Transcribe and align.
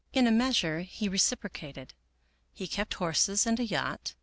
In 0.13 0.25
a 0.25 0.31
measure 0.31 0.79
he 0.79 1.07
reciprocated. 1.07 1.93
He 2.53 2.65
kept 2.67 2.95
horses 2.95 3.45
and 3.45 3.59
a 3.59 3.65
yacht. 3.65 4.15